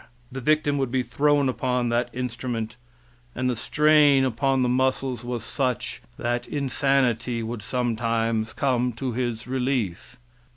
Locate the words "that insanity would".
6.17-7.61